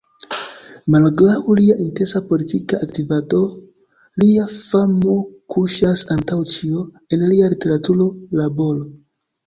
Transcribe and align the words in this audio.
Malgraŭ 0.95 1.35
lia 1.59 1.75
intensa 1.83 2.21
politika 2.31 2.79
aktivado, 2.87 3.43
lia 4.25 4.49
famo 4.63 5.21
kuŝas, 5.57 6.07
antaŭ 6.19 6.43
ĉio, 6.59 6.91
en 7.15 7.31
lia 7.31 7.55
literatura 7.57 8.13
laboro. 8.43 8.95